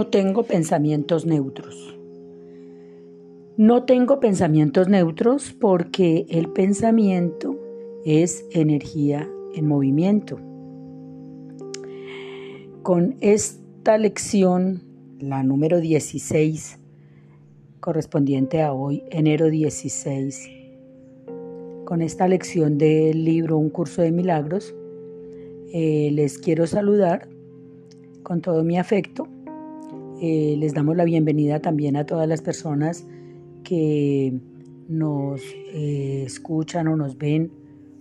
[0.00, 1.94] No tengo pensamientos neutros.
[3.58, 7.58] No tengo pensamientos neutros porque el pensamiento
[8.06, 10.38] es energía en movimiento.
[12.82, 14.80] Con esta lección,
[15.18, 16.78] la número 16,
[17.80, 20.48] correspondiente a hoy, enero 16,
[21.84, 24.74] con esta lección del libro Un curso de milagros,
[25.74, 27.28] eh, les quiero saludar
[28.22, 29.28] con todo mi afecto
[30.22, 33.06] eh, les damos la bienvenida también a todas las personas
[33.64, 34.34] que
[34.86, 35.40] nos
[35.72, 37.50] eh, escuchan o nos ven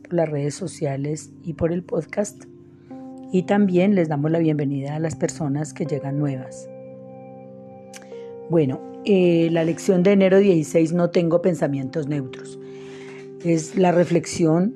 [0.04, 2.44] por las redes sociales y por el podcast.
[3.32, 6.70] Y también les damos la bienvenida a las personas que llegan nuevas.
[8.50, 12.60] Bueno, eh, la lección de enero 16 no tengo pensamientos neutros.
[13.46, 14.76] Es la reflexión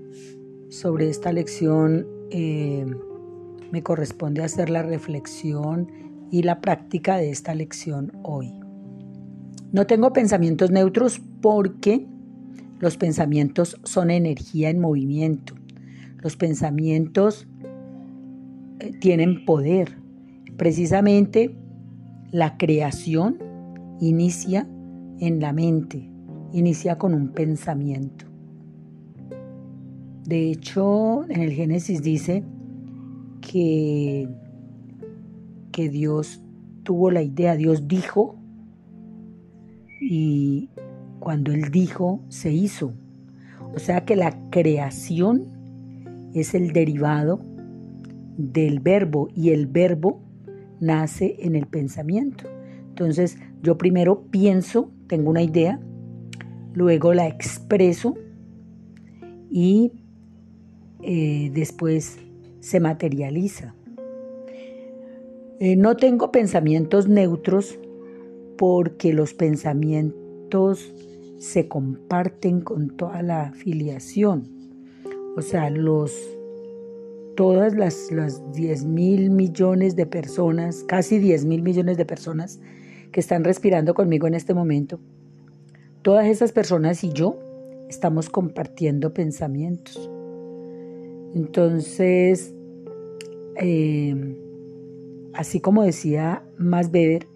[0.69, 2.07] sobre esta lección.
[3.71, 6.02] me corresponde hacer la reflexión
[6.33, 8.51] y la práctica de esta lección hoy.
[9.71, 12.07] No tengo pensamientos neutros porque
[12.79, 15.53] los pensamientos son energía en movimiento.
[16.23, 17.47] Los pensamientos
[18.79, 19.99] eh, tienen poder.
[20.57, 21.55] Precisamente
[22.31, 23.37] la creación
[24.01, 24.67] inicia
[25.19, 26.09] en la mente,
[26.51, 28.25] inicia con un pensamiento.
[30.25, 32.43] De hecho, en el Génesis dice
[33.39, 34.27] que
[35.73, 36.41] que Dios
[36.83, 38.37] tuvo la idea, Dios dijo
[39.99, 40.69] y
[41.19, 42.93] cuando Él dijo, se hizo.
[43.75, 45.43] O sea que la creación
[46.33, 47.41] es el derivado
[48.37, 50.21] del verbo y el verbo
[50.79, 52.45] nace en el pensamiento.
[52.89, 55.79] Entonces yo primero pienso, tengo una idea,
[56.73, 58.15] luego la expreso
[59.49, 59.91] y
[61.01, 62.19] eh, después
[62.59, 63.75] se materializa.
[65.63, 67.79] Eh, no tengo pensamientos neutros
[68.57, 70.93] porque los pensamientos
[71.37, 74.43] se comparten con toda la afiliación.
[75.37, 76.13] O sea, los,
[77.37, 82.59] todas las, las 10 mil millones de personas, casi 10 mil millones de personas
[83.13, 84.99] que están respirando conmigo en este momento,
[86.01, 87.39] todas esas personas y yo
[87.87, 90.11] estamos compartiendo pensamientos.
[91.33, 92.53] Entonces,
[93.61, 94.42] eh,
[95.33, 97.27] Así como decía Max Weber,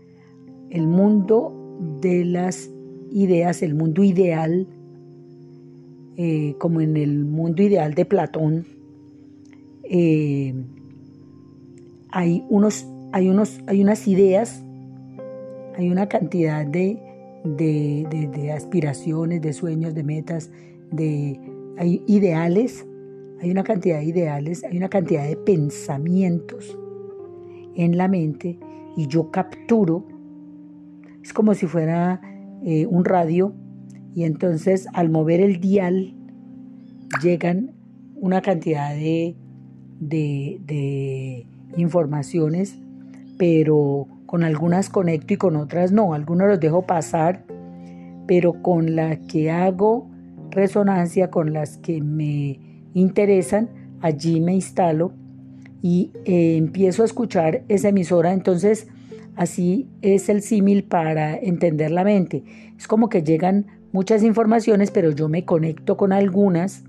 [0.69, 1.53] el mundo
[2.01, 2.69] de las
[3.11, 4.67] ideas, el mundo ideal,
[6.15, 8.65] eh, como en el mundo ideal de Platón,
[9.83, 10.53] eh,
[12.09, 14.63] hay, unos, hay, unos, hay unas ideas,
[15.75, 16.99] hay una cantidad de,
[17.43, 20.51] de, aspiraciones, de sueños, de metas,
[20.91, 21.39] de,
[21.77, 22.85] hay ideales,
[23.41, 26.77] hay una cantidad de ideales, hay una cantidad de pensamientos
[27.77, 28.59] en la mente
[28.97, 30.05] y yo capturo,
[31.23, 32.19] es como si fuera
[32.63, 33.53] eh, un radio
[34.15, 36.15] y entonces al mover el dial
[37.21, 37.71] llegan
[38.15, 39.35] una cantidad de,
[39.99, 41.45] de,
[41.77, 42.79] informaciones,
[43.37, 47.45] pero con algunas conecto y con otras no, algunos los dejo pasar,
[48.25, 50.09] pero con las que hago
[50.49, 52.59] resonancia, con las que me
[52.95, 53.69] interesan,
[54.01, 55.13] allí me instalo
[55.81, 58.87] y eh, empiezo a escuchar esa emisora, entonces
[59.35, 62.43] así es el símil para entender la mente.
[62.77, 66.83] Es como que llegan muchas informaciones, pero yo me conecto con algunas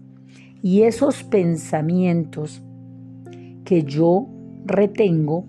[0.63, 2.63] y esos pensamientos
[3.65, 4.29] que yo
[4.65, 5.45] retengo,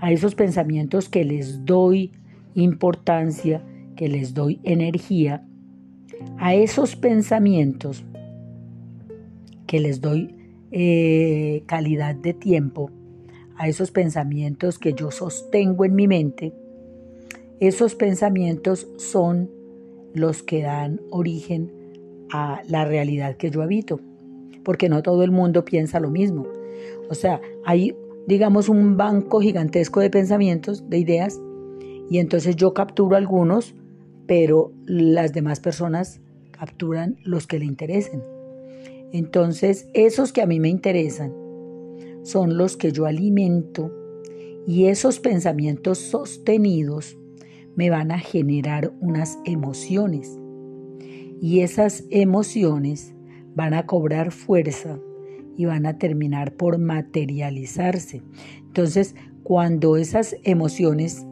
[0.00, 2.10] a esos pensamientos que les doy
[2.54, 3.62] importancia,
[3.94, 5.46] que les doy energía,
[6.38, 8.04] a esos pensamientos
[9.66, 10.34] que les doy
[10.72, 12.90] eh, calidad de tiempo
[13.56, 16.52] a esos pensamientos que yo sostengo en mi mente,
[17.60, 19.50] esos pensamientos son
[20.14, 21.70] los que dan origen
[22.32, 24.00] a la realidad que yo habito,
[24.64, 26.46] porque no todo el mundo piensa lo mismo.
[27.08, 27.94] O sea, hay,
[28.26, 31.40] digamos, un banco gigantesco de pensamientos, de ideas,
[32.10, 33.74] y entonces yo capturo algunos,
[34.26, 36.20] pero las demás personas
[36.50, 38.22] capturan los que le interesen.
[39.12, 41.34] Entonces, esos que a mí me interesan
[42.22, 43.92] son los que yo alimento
[44.66, 47.18] y esos pensamientos sostenidos
[47.76, 50.38] me van a generar unas emociones.
[51.40, 53.14] Y esas emociones
[53.54, 54.98] van a cobrar fuerza
[55.56, 58.22] y van a terminar por materializarse.
[58.58, 61.26] Entonces, cuando esas emociones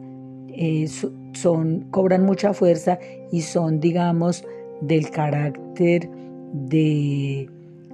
[0.49, 0.87] eh,
[1.33, 2.99] son, cobran mucha fuerza
[3.31, 4.45] y son, digamos,
[4.81, 6.09] del carácter
[6.53, 7.49] de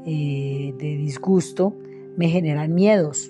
[0.09, 1.75] eh, de disgusto
[2.15, 3.30] me generan miedos.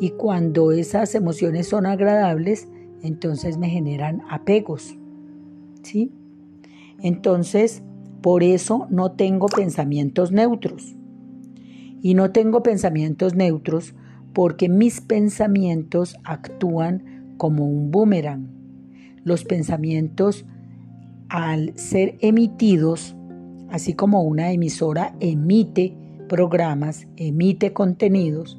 [0.00, 2.66] Y cuando esas emociones son agradables,
[3.02, 4.96] entonces me generan apegos.
[5.82, 6.10] ¿Sí?
[7.00, 7.84] Entonces,
[8.22, 10.96] por eso no tengo pensamientos neutros.
[12.02, 13.94] Y no tengo pensamientos neutros
[14.34, 18.48] porque mis pensamientos actúan como un boomerang.
[19.22, 20.44] Los pensamientos,
[21.28, 23.14] al ser emitidos,
[23.70, 25.94] así como una emisora emite
[26.28, 28.58] programas, emite contenidos,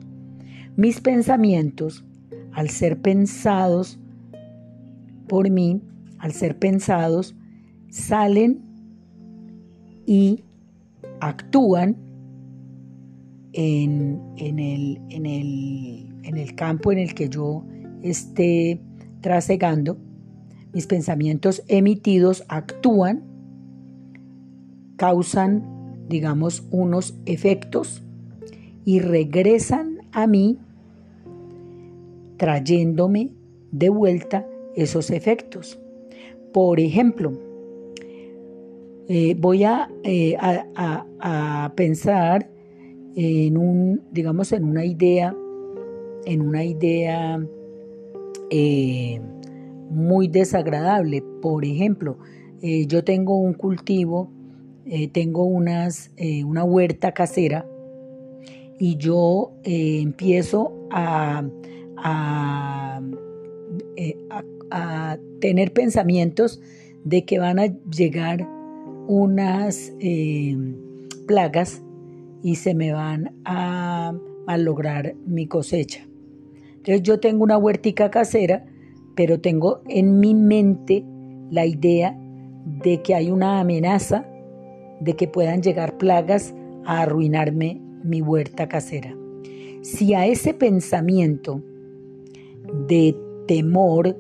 [0.75, 2.05] mis pensamientos,
[2.51, 3.99] al ser pensados
[5.27, 5.81] por mí,
[6.17, 7.35] al ser pensados,
[7.89, 8.61] salen
[10.05, 10.43] y
[11.19, 11.97] actúan
[13.53, 14.99] en, el,
[16.23, 17.63] el, campo en el que yo
[18.01, 18.81] esté
[19.21, 19.97] trasegando.
[20.73, 23.23] Mis pensamientos emitidos actúan,
[24.99, 25.63] causan,
[26.09, 28.03] digamos, unos efectos
[28.83, 30.59] y regresan a mí
[32.37, 33.31] trayéndome
[33.71, 35.79] de vuelta esos efectos.
[36.53, 37.31] Por ejemplo,
[39.07, 42.49] eh, voy eh, a, a, pensar
[43.15, 45.35] en un, digamos, en una idea,
[46.25, 47.39] en una idea
[48.49, 49.21] eh,
[49.89, 51.23] muy desagradable.
[51.41, 52.17] Por ejemplo,
[52.61, 54.29] yo tengo un cultivo,
[55.13, 56.11] tengo unas,
[56.45, 57.65] una huerta casera
[58.79, 61.43] y yo empiezo a,
[61.97, 63.01] a,
[65.41, 66.61] tener pensamientos
[67.03, 68.47] de que van a llegar
[69.07, 70.55] unas eh,
[71.27, 71.81] plagas
[72.43, 74.13] y se me van a,
[74.47, 76.05] a lograr mi cosecha.
[76.77, 78.65] Entonces yo tengo una huertica casera,
[79.15, 81.03] pero tengo en mi mente
[81.51, 82.17] la idea
[82.83, 84.28] de que hay una amenaza
[84.99, 86.53] de que puedan llegar plagas
[86.85, 89.15] a arruinarme mi huerta casera.
[89.81, 91.61] Si a ese pensamiento
[92.87, 93.15] de
[93.47, 94.17] temor,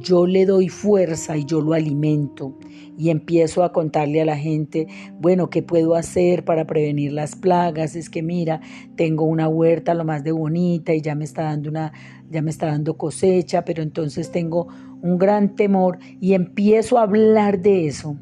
[0.00, 2.54] yo le doy fuerza y yo lo alimento
[2.98, 4.88] y empiezo a contarle a la gente,
[5.18, 7.96] bueno, ¿qué puedo hacer para prevenir las plagas?
[7.96, 8.60] Es que mira,
[8.96, 11.92] tengo una huerta lo más de bonita y ya me está dando una
[12.30, 14.68] ya me está dando cosecha, pero entonces tengo
[15.00, 18.16] un gran temor y empiezo a hablar de eso.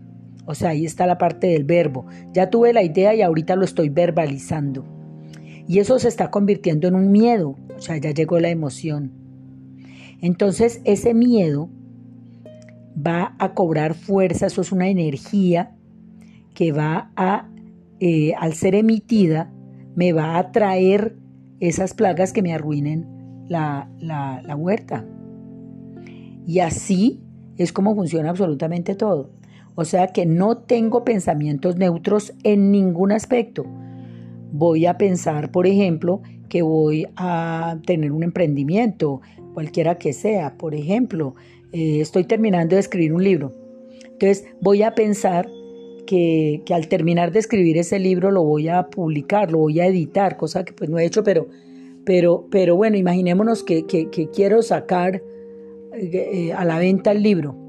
[0.46, 2.06] O sea, ahí está la parte del verbo.
[2.32, 4.84] Ya tuve la idea y ahorita lo estoy verbalizando.
[5.68, 9.10] Y eso se está convirtiendo en un miedo, o sea, ya llegó la emoción.
[10.22, 11.68] Entonces ese miedo
[12.96, 15.74] va a cobrar fuerza, eso es una energía
[16.54, 17.48] que va a,
[17.98, 19.52] eh, al ser emitida,
[19.96, 21.16] me va a traer
[21.58, 23.06] esas plagas que me arruinen
[23.48, 25.04] la, la huerta.
[26.46, 27.20] Y así
[27.56, 29.30] es como funciona absolutamente todo.
[29.76, 33.64] O sea que no tengo pensamientos neutros en ningún aspecto.
[34.50, 39.20] Voy a pensar, por ejemplo, que voy a tener un emprendimiento,
[39.52, 40.56] cualquiera que sea.
[40.56, 41.34] Por ejemplo,
[41.72, 43.54] eh, estoy terminando de escribir un libro.
[44.04, 45.46] Entonces voy a pensar
[46.06, 50.38] que, al terminar de escribir ese libro lo voy a publicar, lo voy a editar,
[50.38, 51.48] cosa que pues no he hecho, pero,
[52.06, 53.84] pero, pero bueno, imaginémonos que,
[54.32, 55.22] quiero sacar
[55.92, 57.65] eh, a la venta el libro.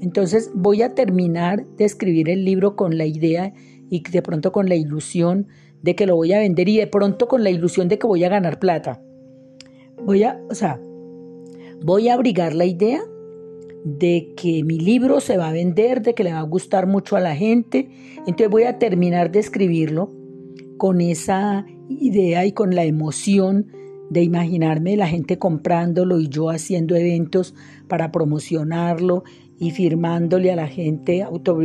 [0.00, 3.52] Entonces voy a terminar de escribir el libro con la idea
[3.90, 5.48] y de pronto con la ilusión
[5.82, 8.24] de que lo voy a vender y de pronto con la ilusión de que voy
[8.24, 9.02] a ganar plata.
[10.04, 10.80] Voy a, o sea,
[11.82, 13.00] voy a abrigar la idea
[13.84, 17.16] de que mi libro se va a vender, de que le va a gustar mucho
[17.16, 17.90] a la gente.
[18.18, 20.10] Entonces voy a terminar de escribirlo
[20.76, 23.66] con esa idea y con la emoción
[24.10, 27.54] de imaginarme la gente comprándolo y yo haciendo eventos
[27.86, 29.24] para promocionarlo
[29.60, 31.60] y firmándole a la gente, auto,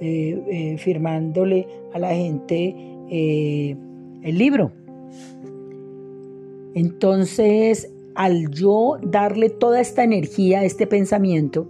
[0.00, 2.74] eh, eh, firmándole a la gente
[3.08, 3.76] eh,
[4.22, 4.72] el libro.
[6.74, 11.68] Entonces al yo darle toda esta energía este pensamiento,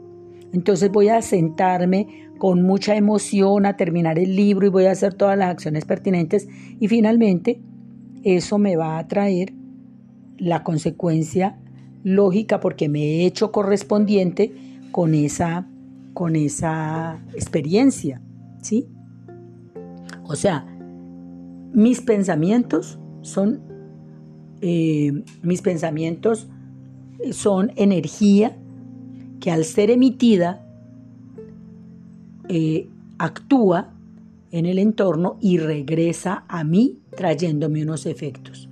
[0.54, 5.12] entonces voy a sentarme con mucha emoción a terminar el libro y voy a hacer
[5.12, 6.48] todas las acciones pertinentes
[6.80, 7.60] y finalmente
[8.24, 9.52] eso me va a traer
[10.38, 11.58] la consecuencia
[12.02, 14.52] lógica porque me he hecho correspondiente
[14.90, 15.66] con esa
[16.14, 18.20] con esa experiencia,
[18.60, 18.88] ¿sí?
[20.24, 20.66] O sea,
[21.72, 23.60] mis pensamientos son
[24.60, 26.48] eh, mis pensamientos
[27.30, 28.56] son energía
[29.40, 30.64] que al ser emitida
[32.48, 32.88] eh,
[33.18, 33.94] actúa
[34.50, 38.68] en el entorno y regresa a mí trayéndome unos efectos.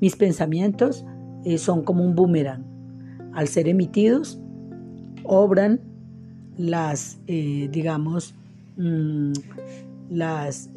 [0.00, 1.04] Mis pensamientos
[1.46, 2.64] eh, son como un boomerang.
[3.32, 4.38] Al ser emitidos,
[5.24, 5.80] obran
[6.58, 8.34] las, digamos,
[8.76, 9.32] mm,
[10.10, 10.70] las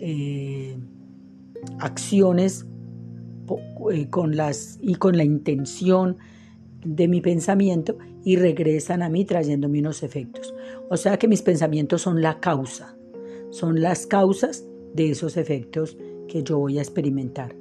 [1.80, 2.66] acciones
[3.92, 6.18] eh, con las, y con la intención
[6.86, 10.54] de mi pensamiento y regresan a mí trayéndome unos efectos.
[10.90, 12.96] O sea que mis pensamientos son la causa,
[13.50, 15.98] son las causas de esos efectos
[16.28, 17.56] que yo voy a experimentar.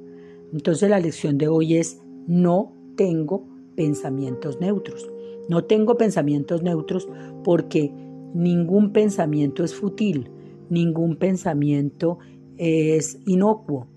[0.53, 5.09] Entonces la lección de hoy es no tengo pensamientos neutros.
[5.47, 7.07] No tengo pensamientos neutros
[7.45, 7.93] porque
[8.33, 10.29] ningún pensamiento es fútil,
[10.69, 12.19] ningún pensamiento
[12.57, 13.87] es inocuo.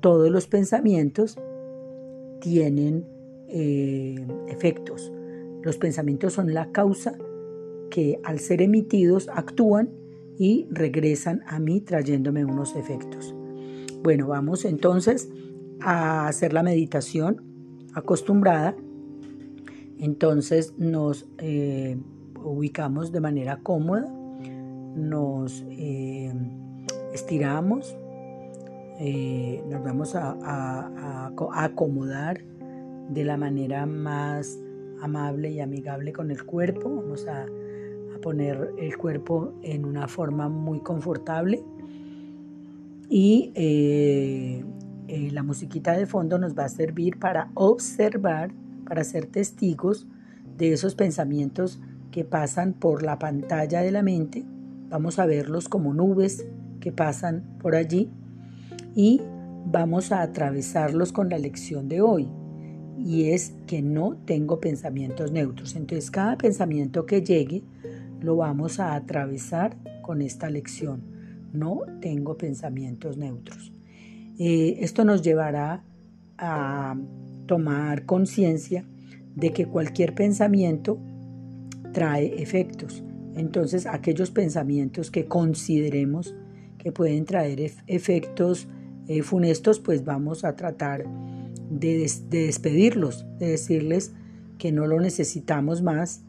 [0.00, 1.38] Todos los pensamientos
[2.40, 3.04] tienen
[3.48, 5.12] eh, efectos.
[5.62, 7.18] Los pensamientos son la causa
[7.90, 9.90] que al ser emitidos actúan
[10.38, 13.34] y regresan a mí trayéndome unos efectos.
[14.02, 15.28] Bueno, vamos entonces
[15.82, 17.55] a hacer la meditación
[17.96, 18.76] acostumbrada.
[19.98, 21.96] Entonces nos eh,
[22.44, 24.06] ubicamos de manera cómoda,
[24.94, 26.32] nos eh,
[27.12, 27.96] estiramos,
[29.68, 32.40] nos vamos a acomodar
[33.08, 34.58] de la manera más
[35.00, 36.94] amable y amigable con el cuerpo.
[36.94, 37.46] Vamos a,
[38.22, 41.62] poner el cuerpo en una forma muy confortable.
[43.08, 43.52] Y
[45.08, 48.50] eh, la musiquita de fondo nos va a servir para observar,
[48.86, 50.06] para ser testigos
[50.56, 54.44] de esos pensamientos que pasan por la pantalla de la mente.
[54.88, 56.46] Vamos a verlos como nubes
[56.80, 58.10] que pasan por allí
[58.94, 59.20] y
[59.66, 62.28] vamos a atravesarlos con la lección de hoy
[62.98, 65.76] y es que no tengo pensamientos neutros.
[65.76, 67.62] Entonces cada pensamiento que llegue
[68.20, 71.02] lo vamos a atravesar con esta lección.
[71.52, 73.75] No tengo pensamientos neutros.
[74.38, 75.82] Eh, esto nos llevará
[76.38, 76.96] a
[77.46, 78.84] tomar conciencia
[79.34, 80.98] de que cualquier pensamiento
[81.92, 83.02] trae efectos.
[83.36, 86.34] Entonces aquellos pensamientos que consideremos
[86.78, 88.68] que pueden traer efectos
[89.08, 91.04] eh, funestos, pues vamos a tratar
[91.70, 94.12] de, despedirlos, de decirles
[94.58, 96.22] que no lo necesitamos más,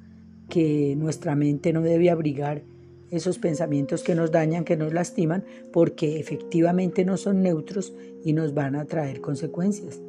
[0.49, 2.63] que nuestra mente no debe abrigar
[3.11, 8.53] esos pensamientos que nos dañan, que nos lastiman, porque efectivamente no son neutros y nos
[8.53, 10.01] van a traer consecuencias.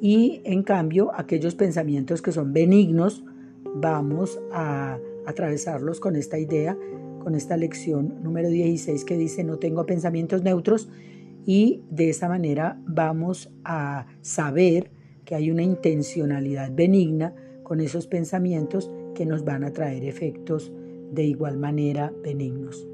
[0.00, 3.24] Y en cambio, aquellos pensamientos que son benignos,
[3.74, 6.76] vamos a atravesarlos con esta idea,
[7.22, 10.88] con esta lección número 16 que dice, no tengo pensamientos neutros,
[11.44, 14.90] y de esa manera vamos a saber
[15.24, 20.72] que hay una intencionalidad benigna con esos pensamientos que nos van a traer efectos
[21.10, 22.88] de igual manera benignos.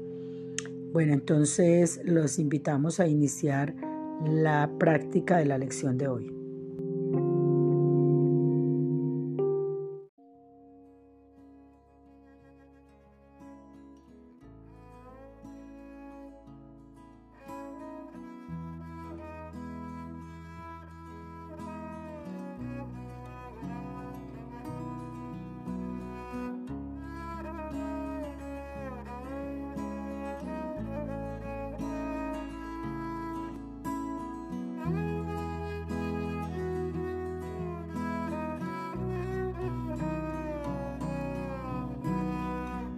[0.91, 3.75] Bueno, entonces los invitamos a iniciar
[4.25, 6.34] la práctica de la lección de hoy.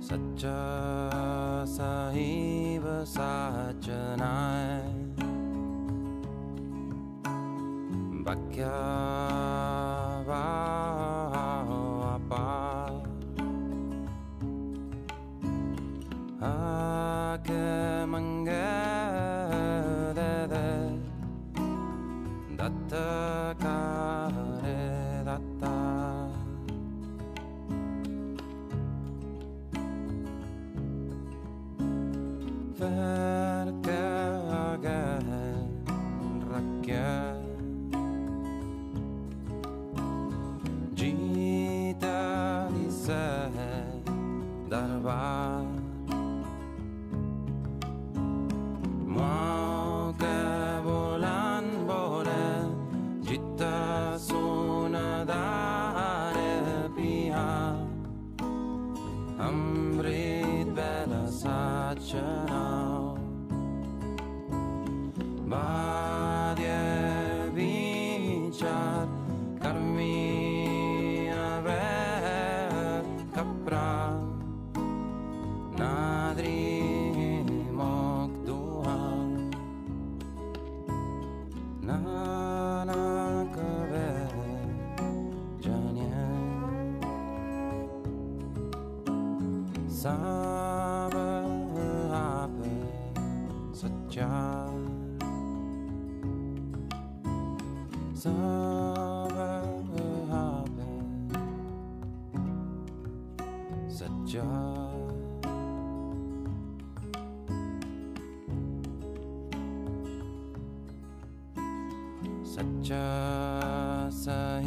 [0.08, 0.60] सच्चा
[1.68, 2.84] साहिब
[3.14, 4.68] साचनाय
[98.18, 99.94] Something
[100.32, 101.38] happened.
[103.88, 104.42] Such a
[112.44, 114.62] such a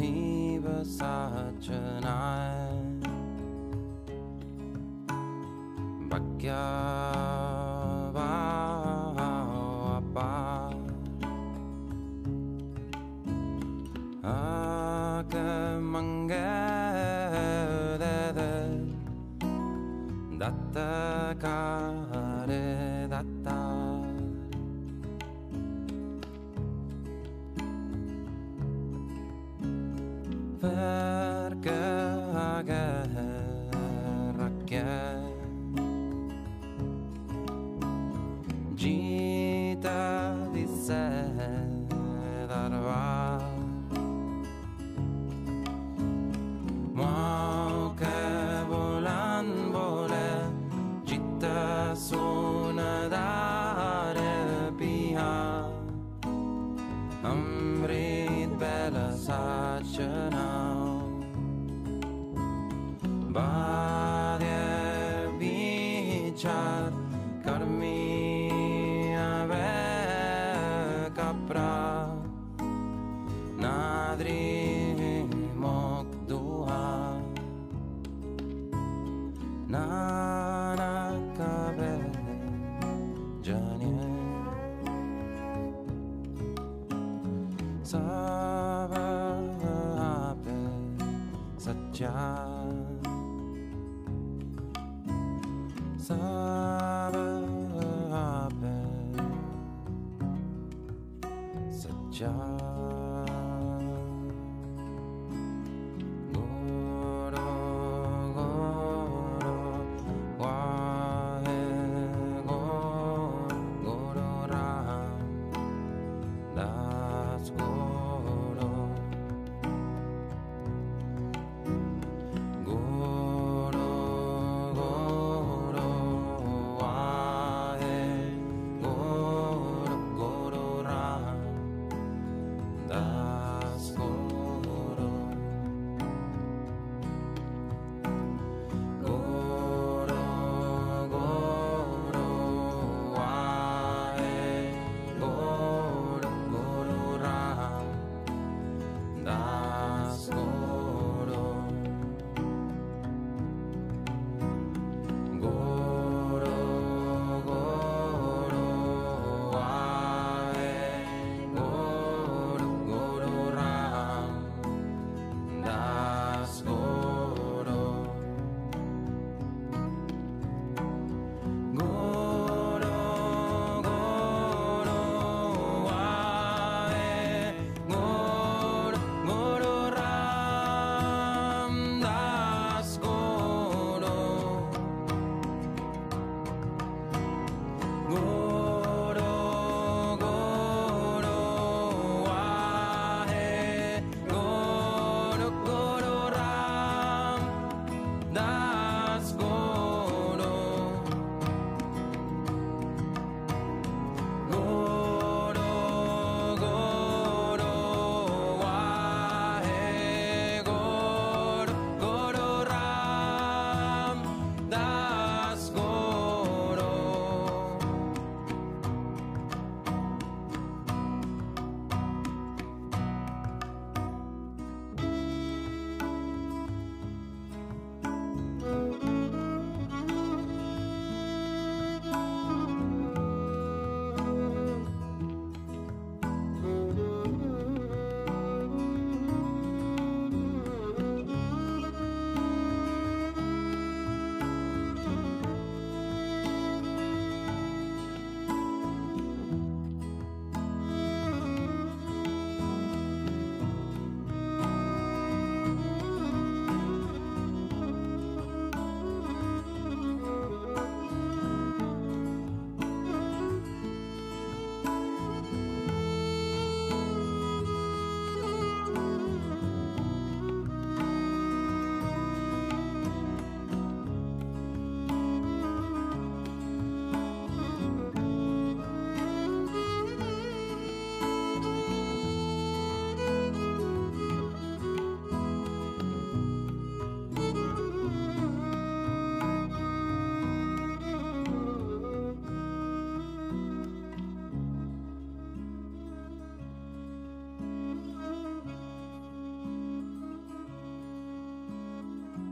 [30.61, 31.73] perché